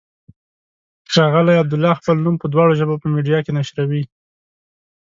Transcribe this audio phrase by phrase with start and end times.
[1.13, 4.03] ښاغلی عبدالله خپل نوم په دواړو ژبو په میډیا کې نشروي.